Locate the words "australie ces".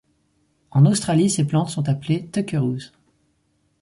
0.87-1.45